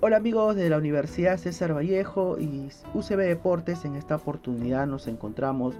Hola 0.00 0.18
amigos 0.18 0.54
de 0.54 0.70
la 0.70 0.78
Universidad 0.78 1.38
César 1.38 1.74
Vallejo 1.74 2.38
y 2.38 2.68
UCB 2.94 3.16
Deportes. 3.16 3.84
En 3.84 3.96
esta 3.96 4.14
oportunidad 4.14 4.86
nos 4.86 5.08
encontramos 5.08 5.74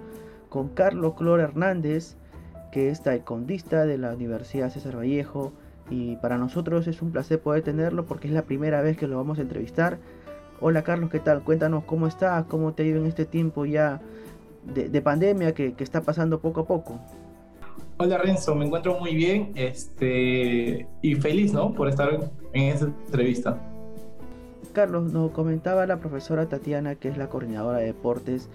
con 0.49 0.67
Carlos 0.67 1.13
Clor 1.13 1.39
Hernández, 1.39 2.17
que 2.73 2.89
es 2.89 3.01
taekwondista 3.01 3.85
de 3.85 3.97
la 3.97 4.13
Universidad 4.13 4.71
César 4.71 4.97
Vallejo. 4.97 5.53
Y 5.89 6.17
para 6.17 6.37
nosotros 6.37 6.85
es 6.87 7.01
un 7.01 7.13
placer 7.13 7.39
poder 7.39 7.63
tenerlo 7.63 8.05
porque 8.05 8.27
es 8.27 8.33
la 8.33 8.41
primera 8.41 8.81
vez 8.81 8.97
que 8.97 9.07
lo 9.07 9.15
vamos 9.15 9.39
a 9.39 9.43
entrevistar. 9.43 9.99
Hola 10.59 10.83
Carlos, 10.83 11.09
¿qué 11.09 11.19
tal? 11.19 11.41
Cuéntanos 11.41 11.85
cómo 11.85 12.05
estás, 12.05 12.43
cómo 12.43 12.73
te 12.73 12.83
ha 12.83 12.87
ido 12.87 12.99
en 12.99 13.05
este 13.05 13.23
tiempo 13.23 13.65
ya 13.65 14.01
de, 14.65 15.01
pandemia 15.01 15.53
que, 15.53 15.75
que, 15.75 15.83
está 15.85 16.01
pasando 16.01 16.41
poco 16.41 16.59
a 16.59 16.67
poco. 16.67 16.99
Hola 17.95 18.17
Renzo, 18.17 18.53
me 18.53 18.65
encuentro 18.65 18.99
muy 18.99 19.15
bien 19.15 19.53
este, 19.55 20.89
y 21.01 21.15
feliz 21.15 21.53
¿no? 21.53 21.73
por 21.73 21.87
estar 21.87 22.29
en 22.51 22.63
esta 22.63 22.87
entrevista. 22.87 23.57
Carlos, 24.69 25.11
nos 25.11 25.31
comentaba 25.31 25.85
la 25.85 25.99
profesora 25.99 26.47
Tatiana, 26.47 26.95
que 26.95 27.09
es 27.09 27.17
la 27.17 27.29
coordinadora 27.29 27.79
de 27.79 27.87
deportes, 27.87 28.49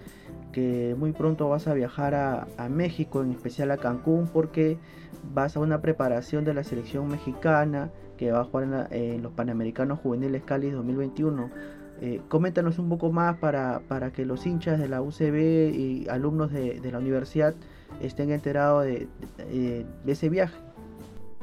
que 0.53 0.95
muy 0.99 1.13
pronto 1.13 1.49
vas 1.49 1.67
a 1.67 1.75
viajar 1.75 2.15
a, 2.15 2.69
México, 2.69 3.23
en 3.23 3.33
especial 3.33 3.71
a 3.71 3.77
Cancún, 3.77 4.29
porque 4.33 4.79
vas 5.33 5.57
a 5.57 5.61
una 5.61 5.81
preparación 5.81 6.45
de 6.45 6.55
la 6.55 6.63
selección 6.63 7.09
mexicana 7.09 7.91
que 8.17 8.31
va 8.31 8.41
a 8.41 8.45
jugar 8.45 8.89
en, 8.93 9.23
los 9.23 9.33
Panamericanos 9.33 9.99
Juveniles 9.99 10.43
Cali 10.45 10.71
2021. 10.71 11.51
Eh, 12.01 12.21
coméntanos 12.29 12.79
un 12.79 12.89
poco 12.89 13.11
más 13.11 13.37
para, 13.39 13.81
para, 13.89 14.13
que 14.13 14.25
los 14.25 14.47
hinchas 14.47 14.79
de 14.79 14.89
la 14.89 15.03
UCB 15.03 15.73
y 15.75 16.07
alumnos 16.09 16.53
de, 16.53 16.81
la 16.91 16.99
universidad 16.99 17.55
estén 18.01 18.31
enterados 18.31 18.85
de, 18.85 19.09
de, 19.39 20.13
ese 20.13 20.29
viaje. 20.29 20.57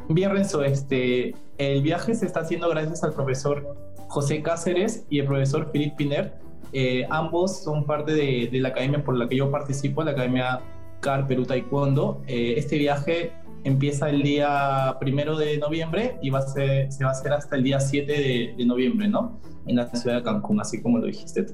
Bien, 0.09 0.31
Renzo, 0.31 0.63
este, 0.63 1.35
el 1.57 1.81
viaje 1.81 2.15
se 2.15 2.25
está 2.25 2.41
haciendo 2.41 2.69
gracias 2.69 3.03
al 3.03 3.13
profesor 3.13 3.75
José 4.07 4.41
Cáceres 4.41 5.05
y 5.09 5.19
el 5.19 5.25
profesor 5.25 5.71
Philippe 5.71 5.95
Piner. 5.97 6.33
Eh, 6.73 7.05
ambos 7.09 7.63
son 7.63 7.85
parte 7.85 8.13
de, 8.13 8.49
la 8.53 8.69
academia 8.69 9.03
por 9.03 9.15
la 9.17 9.27
que 9.27 9.35
yo 9.37 9.51
participo, 9.51 10.03
la 10.03 10.11
Academia 10.11 10.61
CAR 10.99 11.27
Perú 11.27 11.45
Taekwondo. 11.45 12.21
Eh, 12.27 12.55
este 12.57 12.77
viaje 12.77 13.31
empieza 13.63 14.09
el 14.09 14.23
día 14.23 14.97
primero 14.99 15.37
de 15.37 15.57
noviembre 15.57 16.17
y 16.21 16.29
va 16.29 16.39
a 16.39 16.47
se 16.47 16.87
va 17.03 17.09
a 17.09 17.11
hacer 17.11 17.33
hasta 17.33 17.55
el 17.55 17.63
día 17.63 17.79
7 17.79 18.55
de, 18.57 18.65
noviembre, 18.65 19.07
¿no? 19.07 19.39
En 19.65 19.75
la 19.75 19.87
ciudad 19.87 20.17
de 20.17 20.23
Cancún, 20.23 20.59
así 20.59 20.81
como 20.81 20.97
lo 20.97 21.05
dijiste 21.05 21.43
tú. 21.43 21.53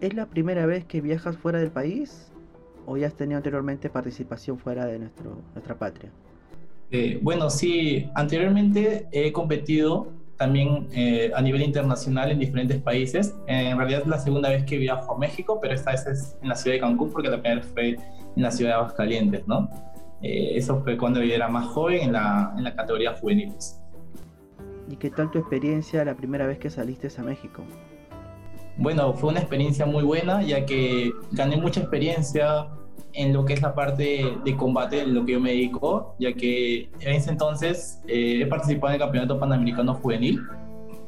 ¿Es 0.00 0.14
la 0.14 0.26
primera 0.26 0.66
vez 0.66 0.84
que 0.84 1.00
viajas 1.00 1.36
fuera 1.36 1.60
del 1.60 1.70
país 1.70 2.32
o 2.86 2.96
ya 2.96 3.06
has 3.06 3.14
tenido 3.14 3.36
anteriormente 3.36 3.88
participación 3.88 4.58
fuera 4.58 4.86
de 4.86 4.98
nuestro, 4.98 5.38
nuestra 5.54 5.78
patria? 5.78 6.10
Eh, 6.92 7.18
bueno, 7.22 7.48
sí, 7.48 8.10
anteriormente 8.14 9.08
he 9.12 9.32
competido 9.32 10.08
también 10.36 10.88
eh, 10.92 11.30
a 11.34 11.40
nivel 11.40 11.62
internacional 11.62 12.30
en 12.30 12.38
diferentes 12.38 12.82
países. 12.82 13.34
en 13.46 13.78
realidad 13.78 14.02
es 14.02 14.06
la 14.08 14.18
segunda 14.18 14.50
vez 14.50 14.64
que 14.64 14.76
viajo 14.76 15.14
a 15.14 15.18
México, 15.18 15.58
pero 15.60 15.74
esta 15.74 15.92
vez 15.92 16.06
es 16.06 16.36
en 16.42 16.50
la 16.50 16.54
ciudad 16.54 16.76
de 16.76 16.80
Cancún 16.80 17.10
porque 17.10 17.30
la 17.30 17.40
primera 17.40 17.62
fue 17.62 17.96
en 18.36 18.42
la 18.42 18.50
ciudad 18.50 18.72
de 18.72 18.74
Aguascalientes, 18.74 19.46
¿no? 19.46 19.70
Eh, 20.22 20.56
eso 20.56 20.82
fue 20.82 20.96
cuando 20.96 21.22
yo 21.22 21.34
era 21.34 21.48
más 21.48 21.66
joven 21.66 22.02
en 22.02 22.12
la, 22.12 22.52
en 22.56 22.64
la 22.64 22.74
categoría 22.74 23.14
juveniles. 23.14 23.80
¿Y 24.88 24.96
qué 24.96 25.10
tal 25.10 25.30
tu 25.30 25.38
experiencia 25.38 26.04
la 26.04 26.14
primera 26.14 26.46
vez 26.46 26.58
que 26.58 26.70
saliste 26.70 27.08
a 27.18 27.22
México? 27.22 27.62
Bueno, 28.76 29.12
fue 29.14 29.30
una 29.30 29.40
experiencia 29.40 29.86
muy 29.86 30.02
buena, 30.02 30.42
ya 30.42 30.64
que 30.64 31.10
gané 31.32 31.56
mucha 31.56 31.80
experiencia, 31.80 32.68
en 33.14 33.32
lo 33.32 33.44
que 33.44 33.54
es 33.54 33.62
la 33.62 33.74
parte 33.74 34.36
de 34.44 34.56
combate, 34.56 35.02
en 35.02 35.14
lo 35.14 35.24
que 35.24 35.32
yo 35.32 35.40
me 35.40 35.50
dedico, 35.50 36.14
ya 36.18 36.32
que 36.32 36.90
en 37.00 37.14
ese 37.14 37.30
entonces 37.30 38.00
eh, 38.06 38.40
he 38.42 38.46
participado 38.46 38.88
en 38.88 38.94
el 38.94 39.00
Campeonato 39.00 39.38
Panamericano 39.38 39.94
Juvenil, 39.94 40.42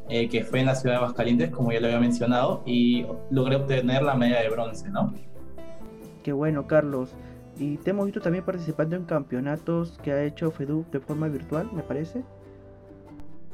eh, 0.09 0.29
que 0.29 0.45
fue 0.45 0.61
en 0.61 0.67
la 0.67 0.75
ciudad 0.75 0.97
de 0.97 0.99
Aguascalientes, 0.99 1.51
como 1.51 1.73
ya 1.73 1.81
lo 1.81 1.87
había 1.87 2.01
mencionado, 2.01 2.63
y 2.67 3.07
logré 3.31 3.57
obtener 3.57 4.03
la 4.03 4.15
medalla 4.15 4.43
de 4.43 4.51
bronce, 4.51 4.89
¿no? 4.91 5.15
Qué 6.23 6.33
bueno, 6.33 6.67
Carlos. 6.67 7.15
Y 7.59 7.77
te 7.79 7.91
hemos 7.91 8.07
visto 8.07 8.21
también 8.21 8.45
participando 8.45 8.97
en 8.97 9.05
campeonatos 9.05 9.99
que 10.03 10.13
ha 10.13 10.25
hecho 10.25 10.51
FEDU 10.51 10.85
de 10.91 11.01
forma 11.01 11.29
virtual, 11.29 11.71
me 11.73 11.83
parece. 11.83 12.23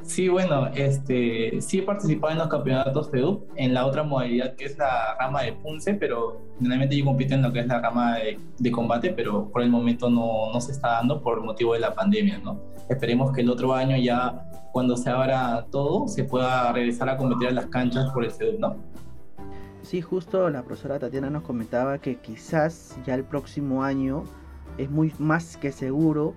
Sí, 0.02 0.28
bueno, 0.28 0.68
este, 0.74 1.60
sí 1.60 1.78
he 1.78 1.82
participado 1.82 2.32
en 2.32 2.38
los 2.38 2.48
campeonatos 2.48 3.10
FEDUP 3.10 3.48
en 3.56 3.74
la 3.74 3.86
otra 3.86 4.02
modalidad 4.02 4.56
que 4.56 4.64
es 4.64 4.78
la 4.78 5.16
rama 5.18 5.42
de 5.42 5.52
punce, 5.52 5.94
pero 5.94 6.40
generalmente 6.56 6.96
yo 6.96 7.04
compito 7.04 7.34
en 7.34 7.42
lo 7.42 7.52
que 7.52 7.60
es 7.60 7.66
la 7.66 7.80
rama 7.80 8.16
de, 8.58 8.70
combate, 8.70 9.10
pero 9.10 9.48
por 9.50 9.62
el 9.62 9.70
momento 9.70 10.10
no, 10.10 10.52
no, 10.52 10.60
se 10.60 10.72
está 10.72 10.92
dando 10.92 11.22
por 11.22 11.42
motivo 11.42 11.74
de 11.74 11.80
la 11.80 11.94
pandemia, 11.94 12.38
¿no? 12.38 12.58
Esperemos 12.88 13.32
que 13.32 13.42
el 13.42 13.50
otro 13.50 13.74
año 13.74 13.96
ya, 13.96 14.50
cuando 14.72 14.96
se 14.96 15.10
abra 15.10 15.66
todo, 15.70 16.08
se 16.08 16.24
pueda 16.24 16.72
regresar 16.72 17.08
a 17.08 17.16
competir 17.16 17.48
en 17.48 17.54
las 17.54 17.66
canchas 17.66 18.10
por 18.10 18.24
el 18.24 18.30
FEDUP, 18.30 18.58
¿no? 18.58 18.76
Sí, 19.82 20.00
justo 20.00 20.48
la 20.50 20.62
profesora 20.62 20.98
Tatiana 20.98 21.30
nos 21.30 21.42
comentaba 21.42 21.98
que 21.98 22.16
quizás 22.16 22.98
ya 23.04 23.14
el 23.14 23.24
próximo 23.24 23.82
año 23.82 24.24
es 24.78 24.90
muy 24.90 25.12
más 25.18 25.56
que 25.56 25.72
seguro 25.72 26.34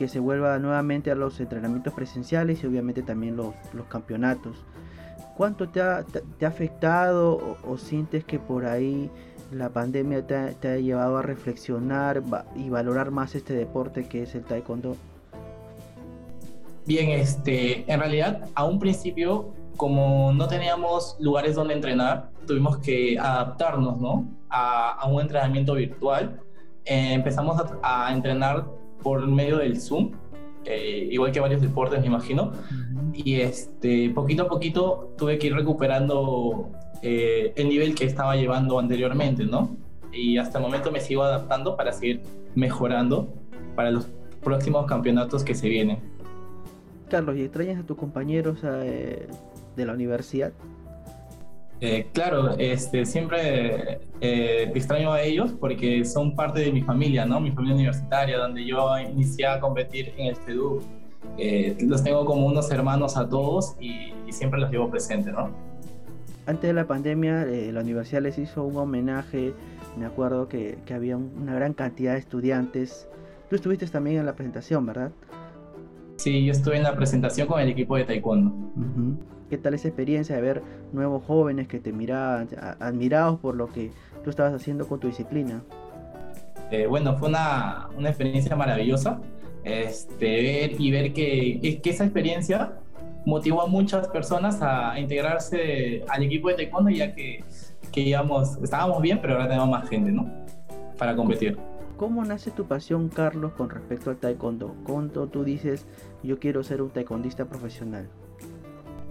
que 0.00 0.08
se 0.08 0.18
vuelva 0.18 0.58
nuevamente 0.58 1.10
a 1.10 1.14
los 1.14 1.38
entrenamientos 1.40 1.92
presenciales 1.92 2.64
y 2.64 2.66
obviamente 2.66 3.02
también 3.02 3.36
los, 3.36 3.52
los 3.74 3.84
campeonatos. 3.84 4.56
¿Cuánto 5.36 5.68
te 5.68 5.82
ha, 5.82 6.06
te, 6.38 6.46
ha 6.46 6.48
afectado 6.48 7.58
o, 7.62 7.76
sientes 7.76 8.24
que 8.24 8.38
por 8.38 8.64
ahí 8.64 9.10
la 9.52 9.68
pandemia 9.68 10.26
te 10.26 10.36
ha, 10.36 10.52
te 10.54 10.68
ha 10.68 10.76
llevado 10.78 11.18
a 11.18 11.22
reflexionar 11.22 12.22
y 12.56 12.70
valorar 12.70 13.10
más 13.10 13.34
este 13.34 13.52
deporte 13.52 14.08
que 14.08 14.22
es 14.22 14.34
el 14.34 14.42
taekwondo? 14.42 14.96
Bien, 16.86 17.10
este, 17.10 17.84
en 17.92 18.00
realidad 18.00 18.48
a 18.54 18.64
un 18.64 18.78
principio, 18.78 19.52
como 19.76 20.32
no 20.32 20.48
teníamos 20.48 21.18
lugares 21.20 21.56
donde 21.56 21.74
entrenar, 21.74 22.30
tuvimos 22.46 22.78
que 22.78 23.18
adaptarnos 23.18 24.00
¿no? 24.00 24.26
a, 24.48 24.92
a 24.92 25.06
un 25.08 25.20
entrenamiento 25.20 25.74
virtual. 25.74 26.40
Eh, 26.86 27.12
empezamos 27.12 27.60
a, 27.60 28.06
a, 28.06 28.14
entrenar 28.14 28.79
por 29.02 29.26
medio 29.26 29.58
del 29.58 29.80
Zoom, 29.80 30.12
eh, 30.64 31.08
igual 31.10 31.32
que 31.32 31.40
varios 31.40 31.62
deportes, 31.62 32.00
me 32.00 32.06
imagino. 32.06 32.52
Y 33.12 33.40
este, 33.40 34.10
poquito 34.10 34.42
a 34.44 34.48
poquito 34.48 35.14
tuve 35.16 35.38
que 35.38 35.48
ir 35.48 35.54
recuperando 35.54 36.70
eh, 37.02 37.52
el 37.56 37.68
nivel 37.68 37.94
que 37.94 38.04
estaba 38.04 38.36
llevando 38.36 38.78
anteriormente, 38.78 39.44
¿no? 39.44 39.76
Y 40.12 40.38
hasta 40.38 40.58
el 40.58 40.64
momento 40.64 40.90
me 40.90 41.00
sigo 41.00 41.22
adaptando 41.22 41.76
para 41.76 41.92
seguir 41.92 42.22
mejorando 42.54 43.32
para 43.74 43.90
los 43.90 44.08
próximos 44.42 44.86
campeonatos 44.86 45.44
que 45.44 45.54
se 45.54 45.68
vienen. 45.68 45.98
Carlos, 47.08 47.36
¿y 47.36 47.42
extrañas 47.42 47.80
a 47.80 47.86
tus 47.86 47.96
compañeros 47.96 48.58
eh, 48.62 49.26
de 49.76 49.84
la 49.84 49.92
universidad? 49.92 50.52
Eh, 51.80 52.08
claro, 52.12 52.58
este, 52.58 53.06
siempre 53.06 54.00
eh, 54.20 54.70
extraño 54.74 55.12
a 55.12 55.22
ellos 55.22 55.52
porque 55.58 56.04
son 56.04 56.36
parte 56.36 56.60
de 56.60 56.72
mi 56.72 56.82
familia, 56.82 57.24
¿no? 57.24 57.40
Mi 57.40 57.52
familia 57.52 57.74
universitaria, 57.74 58.38
donde 58.38 58.66
yo 58.66 58.98
inicié 58.98 59.46
a 59.46 59.60
competir 59.60 60.12
en 60.18 60.26
el 60.26 60.36
FEDU. 60.36 60.82
Eh, 61.38 61.78
los 61.86 62.02
tengo 62.02 62.24
como 62.26 62.46
unos 62.46 62.70
hermanos 62.70 63.16
a 63.16 63.28
todos 63.28 63.76
y, 63.80 64.12
siempre 64.30 64.60
los 64.60 64.70
llevo 64.70 64.88
presente, 64.88 65.32
¿no? 65.32 65.50
Antes 66.46 66.68
de 66.68 66.72
la 66.72 66.86
pandemia, 66.86 67.44
la 67.44 67.80
universidad 67.80 68.22
les 68.22 68.38
hizo 68.38 68.62
un 68.62 68.76
homenaje. 68.76 69.52
Me 69.98 70.06
acuerdo 70.06 70.48
que, 70.48 70.78
que, 70.86 70.94
había 70.94 71.16
una 71.16 71.52
gran 71.54 71.74
cantidad 71.74 72.12
de 72.12 72.20
estudiantes. 72.20 73.08
Tú 73.48 73.56
estuviste 73.56 73.86
también 73.88 74.18
en 74.18 74.26
la 74.26 74.34
presentación, 74.34 74.86
¿verdad? 74.86 75.10
Sí, 76.16 76.44
yo 76.44 76.52
estuve 76.52 76.76
en 76.76 76.84
la 76.84 76.94
presentación 76.94 77.48
con 77.48 77.60
el 77.60 77.70
equipo 77.70 77.96
de 77.96 78.04
Taekwondo. 78.04 78.52
¿Qué 79.50 79.58
tal 79.58 79.74
esa 79.74 79.88
experiencia 79.88 80.36
de 80.36 80.42
ver 80.42 80.62
nuevos 80.92 81.24
jóvenes 81.26 81.66
que 81.66 81.80
te 81.80 81.92
miraban, 81.92 82.48
admirados 82.78 83.40
por 83.40 83.56
lo 83.56 83.66
que 83.66 83.90
tú 84.22 84.30
estabas 84.30 84.54
haciendo 84.54 84.86
con 84.86 85.00
tu 85.00 85.08
disciplina? 85.08 85.64
Eh, 86.70 86.86
bueno, 86.86 87.16
fue 87.16 87.28
una, 87.28 87.88
una, 87.98 88.10
experiencia 88.10 88.54
maravillosa. 88.54 89.20
Este, 89.64 90.24
ver 90.24 90.80
y 90.80 90.90
ver 90.92 91.12
que, 91.12 91.80
que, 91.82 91.90
esa 91.90 92.04
experiencia 92.04 92.74
motivó 93.26 93.62
a 93.62 93.66
muchas 93.66 94.06
personas 94.06 94.62
a, 94.62 94.98
integrarse 95.00 96.04
al 96.08 96.22
equipo 96.22 96.48
de 96.48 96.54
taekwondo, 96.54 96.90
ya 96.90 97.12
que, 97.12 97.42
que 97.90 98.02
íbamos, 98.02 98.56
estábamos 98.62 99.02
bien, 99.02 99.18
pero 99.20 99.34
ahora 99.34 99.48
tenemos 99.48 99.68
más 99.68 99.88
gente, 99.88 100.12
¿no? 100.12 100.30
Para 100.96 101.16
competir. 101.16 101.58
¿Cómo 101.96 102.24
nace 102.24 102.52
tu 102.52 102.66
pasión, 102.66 103.08
Carlos, 103.08 103.52
con 103.54 103.68
respecto 103.68 104.10
al 104.10 104.16
taekwondo? 104.16 104.76
¿Cuánto 104.84 105.26
tú 105.26 105.42
dices, 105.42 105.86
yo 106.22 106.38
quiero 106.38 106.62
ser 106.62 106.82
un 106.82 106.90
taekwondista 106.90 107.46
profesional? 107.46 108.08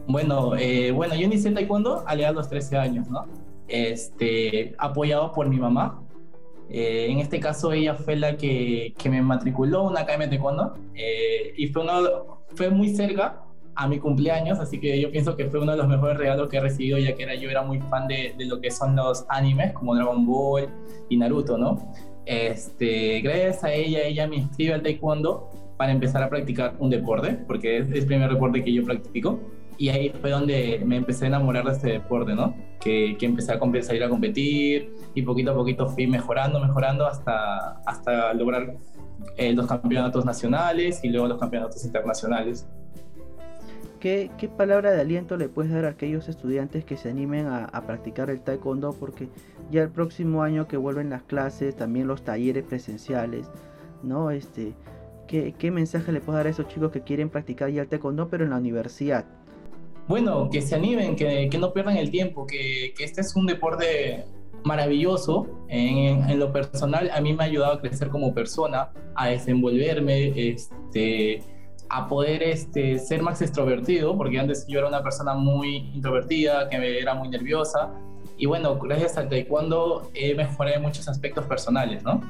Bueno, 0.10 0.56
eh, 0.58 0.92
bueno, 0.92 1.14
yo 1.14 1.26
inicié 1.26 1.52
taekwondo 1.52 2.04
a 2.08 2.14
a 2.14 2.32
los 2.32 2.50
13 2.50 2.78
años, 2.78 3.08
¿no? 3.10 3.28
Este, 3.68 4.74
apoyado 4.80 5.32
por 5.32 5.48
mi 5.48 5.58
mamá. 5.58 6.02
Eh, 6.68 7.06
en 7.12 7.20
este 7.20 7.40
caso, 7.40 7.72
ella 7.74 7.94
fue 7.94 8.16
la 8.16 8.36
que, 8.36 8.96
que 8.98 9.08
me 9.08 9.22
matriculó 9.22 9.84
una 9.84 10.02
academia 10.02 10.26
de 10.26 10.32
taekwondo 10.32 10.74
eh, 10.96 11.54
y 11.56 11.68
fue, 11.68 11.84
uno, 11.84 12.42
fue 12.56 12.72
muy 12.72 12.90
cerca 12.90 13.44
a 13.76 13.88
mi 13.88 14.00
cumpleaños, 14.00 14.58
así 14.58 14.80
que 14.80 15.00
yo 15.00 15.12
pienso 15.12 15.38
que 15.38 15.46
fue 15.46 15.60
uno 15.60 15.74
de 15.74 15.78
los 15.78 15.88
mejores 15.88 16.18
regalos 16.18 16.50
que 16.50 16.58
he 16.58 16.62
recibido, 16.62 16.98
ya 16.98 17.16
que 17.16 17.22
era, 17.22 17.36
yo 17.36 17.48
era 17.48 17.62
muy 17.62 17.80
fan 17.80 18.08
de, 18.08 18.34
de 18.36 18.46
lo 18.46 18.60
que 18.60 18.72
son 18.72 18.96
los 18.96 19.26
animes, 19.30 19.74
como 19.74 19.94
Dragon 19.94 20.26
Ball 20.26 20.70
y 21.10 21.18
Naruto, 21.18 21.56
¿no? 21.56 21.94
Este, 22.26 23.22
gracias 23.22 23.64
a 23.64 23.72
ella, 23.72 24.02
ella 24.02 24.28
me 24.28 24.38
inscribe 24.38 24.74
al 24.74 24.82
taekwondo 24.82 25.52
para 25.78 25.92
empezar 25.92 26.24
a 26.24 26.30
practicar 26.30 26.74
un 26.80 26.90
deporte, 26.90 27.38
porque 27.46 27.78
es 27.78 27.92
el 27.92 28.08
primer 28.08 28.32
deporte 28.32 28.64
que 28.64 28.74
yo 28.74 28.84
practico. 28.84 29.40
Y 29.80 29.88
ahí 29.88 30.10
fue 30.10 30.30
donde 30.30 30.84
me 30.86 30.98
empecé 30.98 31.24
a 31.24 31.28
enamorar 31.30 31.64
de 31.64 31.72
este 31.72 31.88
deporte, 31.88 32.36
¿no? 32.36 32.54
Que, 32.82 33.16
que 33.18 33.26
empecé 33.26 33.54
a 33.54 33.60
salir 33.82 34.04
a 34.04 34.10
competir 34.10 34.94
y 35.16 35.22
poquito 35.22 35.52
a 35.52 35.56
poquito 35.56 35.88
fui 35.88 36.06
mejorando, 36.06 36.60
mejorando 36.60 37.08
hasta, 37.08 37.80
hasta 37.86 38.34
lograr 38.34 38.76
eh, 39.38 39.54
los 39.54 39.68
campeonatos 39.68 40.26
nacionales 40.26 41.00
y 41.02 41.08
luego 41.08 41.30
los 41.30 41.40
campeonatos 41.40 41.86
internacionales. 41.86 42.68
¿Qué, 44.02 44.30
¿Qué, 44.38 44.50
palabra 44.50 44.92
de 44.92 45.00
aliento 45.00 45.38
le 45.38 45.48
puedes 45.48 45.72
dar 45.72 45.86
a 45.86 45.90
aquellos 45.90 46.28
estudiantes 46.28 46.84
que 46.84 46.98
se 46.98 47.10
animen 47.10 47.48
a, 47.48 47.64
a, 47.64 47.82
practicar 47.84 48.30
el 48.30 48.42
taekwondo? 48.42 48.92
Porque 48.92 49.30
ya 49.72 49.84
el 49.84 49.90
próximo 49.90 50.44
año 50.44 50.68
que 50.68 50.76
vuelven 50.76 51.10
las 51.10 51.24
clases, 51.24 51.78
también 51.78 52.06
los 52.06 52.24
talleres 52.24 52.66
presenciales, 52.66 53.50
¿no? 54.04 54.30
Este, 54.30 54.74
¿qué, 55.26 55.54
¿Qué 55.58 55.72
mensaje 55.72 56.12
le 56.12 56.20
puedes 56.20 56.40
dar 56.40 56.48
a 56.48 56.50
esos 56.50 56.68
chicos 56.68 56.92
que 56.92 57.02
quieren 57.02 57.30
practicar 57.30 57.70
ya 57.70 57.84
el 57.84 57.88
taekwondo, 57.88 58.28
pero 58.28 58.44
en 58.44 58.50
la 58.50 58.58
universidad? 58.58 59.26
Bueno, 60.10 60.50
que 60.50 60.64
se 60.64 60.74
animen, 60.74 61.16
que, 61.16 61.50
que 61.52 61.58
no 61.60 61.72
pierdan 61.72 61.96
el 61.96 62.10
tiempo, 62.10 62.48
que, 62.48 62.96
que, 62.98 63.04
este 63.04 63.22
es 63.22 63.36
un 63.36 63.46
deporte 63.46 64.26
maravilloso. 64.64 65.48
En, 65.68 66.28
en, 66.28 66.40
lo 66.40 66.52
personal, 66.52 67.12
a 67.14 67.22
mí 67.22 67.32
me 67.34 67.44
ha 67.44 67.46
ayudado 67.46 67.74
a 67.74 67.80
crecer 67.80 68.10
como 68.10 68.34
persona, 68.34 68.90
a 69.14 69.28
desenvolverme, 69.28 70.34
este 70.36 71.44
a 71.90 72.08
poder 72.08 72.42
este, 72.42 72.98
ser 72.98 73.22
más 73.22 73.40
extrovertido, 73.44 74.18
porque 74.18 74.40
antes 74.40 74.66
yo 74.68 74.80
era 74.80 74.88
una 74.88 75.04
persona 75.04 75.36
muy 75.36 75.92
introvertida, 75.94 76.70
que 76.70 77.00
era 77.00 77.14
muy 77.14 77.30
nerviosa, 77.30 77.92
y 78.36 78.48
bueno, 78.48 78.80
gracias 78.80 79.16
al 79.18 79.30
taekwondo 79.30 80.10
he 80.16 80.34
mejorado 80.34 80.78
en 80.78 80.82
muchos 80.82 81.08
aspectos 81.08 81.46
personales, 81.46 82.02
¿no? 82.04 82.22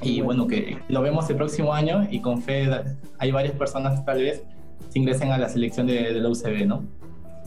Y 0.00 0.20
bueno, 0.20 0.46
que 0.46 0.78
lo 0.88 1.02
vemos 1.02 1.28
el 1.28 1.36
próximo 1.36 1.72
año 1.72 2.06
y 2.08 2.20
con 2.20 2.40
fe 2.40 2.68
hay 3.18 3.32
varias 3.32 3.54
personas 3.54 4.04
tal 4.04 4.22
vez 4.22 4.44
se 4.88 4.98
ingresen 4.98 5.32
a 5.32 5.38
la 5.38 5.48
selección 5.48 5.86
de, 5.86 6.12
de 6.12 6.20
la 6.20 6.28
UCB, 6.28 6.66
¿no? 6.66 6.84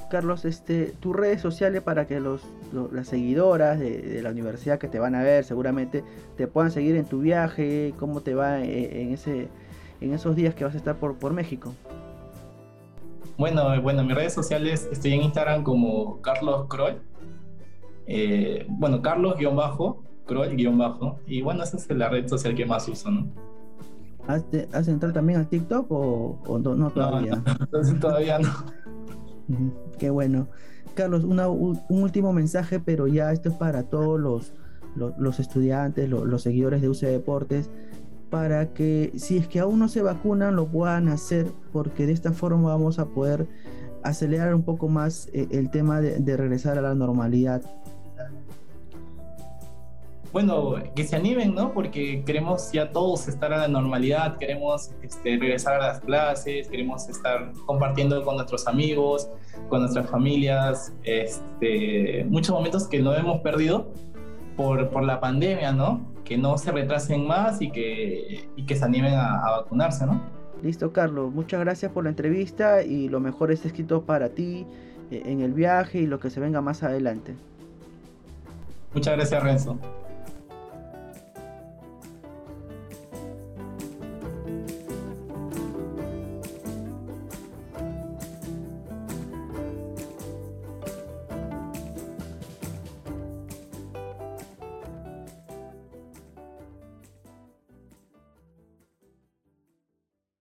Carlos, 0.10 0.46
este, 0.46 0.94
tus 1.00 1.16
redes 1.16 1.42
sociales 1.42 1.82
para 1.82 2.08
que 2.08 2.20
los, 2.20 2.42
los 2.72 2.92
las 2.94 3.08
seguidoras 3.08 3.78
de, 3.78 4.02
de, 4.02 4.22
la 4.22 4.32
universidad 4.32 4.80
que 4.80 4.88
te 4.88 5.00
van 5.00 5.16
a 5.16 5.22
ver 5.22 5.44
seguramente 5.44 6.04
te 6.38 6.48
puedan 6.48 6.72
seguir 6.72 6.96
en 6.96 7.06
tu 7.06 7.20
viaje, 7.20 7.94
cómo 8.00 8.22
te 8.22 8.34
va 8.34 8.64
en, 8.64 8.70
en 8.70 9.14
ese 9.14 9.50
en 10.00 10.14
esos 10.14 10.36
días 10.36 10.56
que 10.56 10.64
vas 10.64 10.76
a 10.76 10.78
estar 10.78 10.96
por, 10.96 11.16
por 11.16 11.34
México? 11.34 11.74
Bueno, 13.38 13.82
bueno, 13.82 14.04
mis 14.04 14.16
redes 14.16 14.34
sociales 14.34 14.88
estoy 14.92 15.14
en 15.14 15.24
Instagram 15.24 15.64
como 15.64 16.22
Carlos 16.22 16.66
Kroll. 16.68 17.02
Eh, 18.08 18.66
bueno, 18.70 19.02
Carlos-Kroll- 19.02 21.18
y 21.28 21.42
bueno, 21.42 21.64
esa 21.64 21.78
es 21.78 21.90
la 21.90 22.10
red 22.10 22.28
social 22.28 22.56
que 22.56 22.66
más 22.66 22.88
uso, 22.88 23.12
¿no? 23.12 23.28
¿Has, 24.28 24.50
de, 24.52 24.68
¿has 24.74 24.88
entrado 24.88 25.14
también 25.14 25.40
al 25.40 25.48
TikTok 25.48 25.92
o, 25.92 26.40
o 26.46 26.60
no, 26.60 26.76
no, 26.76 26.90
todavía? 26.92 27.42
No, 27.72 27.82
no, 27.82 28.00
todavía 28.00 28.40
no. 28.40 28.50
Qué 29.98 30.10
bueno. 30.10 30.48
Carlos, 30.94 31.24
una, 31.24 31.48
un 31.48 31.80
último 31.90 32.34
mensaje, 32.34 32.80
pero 32.80 33.08
ya 33.08 33.32
esto 33.32 33.50
es 33.50 33.56
para 33.56 33.84
todos 33.84 34.20
los, 34.20 34.54
los, 34.96 35.18
los 35.18 35.40
estudiantes, 35.40 36.10
los, 36.10 36.26
los 36.26 36.42
seguidores 36.42 36.82
de 36.82 36.90
UC 36.90 37.02
Deportes 37.02 37.70
para 38.30 38.74
que 38.74 39.14
si 39.16 39.38
es 39.38 39.48
que 39.48 39.60
aún 39.60 39.80
no 39.80 39.88
se 39.88 40.02
vacunan 40.02 40.56
lo 40.56 40.68
puedan 40.68 41.08
hacer 41.08 41.48
porque 41.72 42.06
de 42.06 42.12
esta 42.12 42.34
forma 42.34 42.70
vamos 42.70 43.00
a 43.00 43.06
poder 43.06 43.48
acelerar 44.04 44.54
un 44.54 44.64
poco 44.64 44.90
más 44.90 45.30
eh, 45.34 45.48
el 45.52 45.70
tema 45.70 46.02
de, 46.02 46.20
de, 46.20 46.38
regresar 46.38 46.78
a 46.78 46.82
la 46.82 46.94
normalidad. 46.94 47.62
Bueno, 50.34 50.76
que 50.96 51.04
se 51.04 51.16
animen, 51.16 51.56
¿no? 51.56 51.74
Porque 51.74 52.24
queremos 52.26 52.72
ya 52.72 52.92
todos 52.92 53.28
estar 53.28 53.54
a 53.54 53.58
la 53.58 53.68
normalidad, 53.68 54.38
queremos 54.38 54.92
este, 55.02 55.38
regresar 55.38 55.76
a 55.82 55.88
las 55.88 56.00
clases, 56.02 56.68
queremos 56.68 57.08
estar 57.10 57.54
compartiendo 57.66 58.24
con 58.24 58.36
nuestros 58.36 58.68
amigos, 58.68 59.30
con 59.70 59.82
nuestras 59.82 60.10
familias, 60.10 60.94
este, 61.04 62.26
muchos 62.30 62.54
momentos 62.54 62.88
que 62.88 63.00
no 63.00 63.16
hemos 63.16 63.40
perdido 63.42 63.88
por, 64.56 64.90
por 64.90 65.04
la 65.04 65.20
pandemia, 65.20 65.72
¿no? 65.72 66.18
que 66.28 66.38
no 66.38 66.58
se 66.58 66.74
retrasen 66.74 67.26
más 67.26 67.62
y 67.62 67.72
que, 67.72 68.50
y 68.58 68.66
que 68.66 68.76
se 68.76 68.84
animen 68.84 69.14
a, 69.14 69.48
a, 69.48 69.62
vacunarse, 69.62 70.06
¿no? 70.06 70.20
Listo, 70.62 70.92
Carlos. 70.92 71.34
Muchas 71.34 71.62
gracias 71.62 71.90
por 71.94 72.04
la 72.04 72.10
entrevista 72.10 72.84
y 72.84 73.08
lo 73.08 73.22
mejor 73.22 73.50
es 73.50 73.66
escrito 73.66 74.02
para 74.02 74.30
ti 74.30 74.66
eh, 75.10 75.22
en 75.26 75.40
el 75.40 75.54
viaje 75.54 76.00
y 76.00 76.06
lo 76.06 76.20
que 76.20 76.30
se 76.30 76.42
venga 76.42 76.60
más 76.60 76.84
adelante. 76.84 77.34
Muchas 78.94 79.16
gracias, 79.16 79.42
Renzo. 79.42 79.78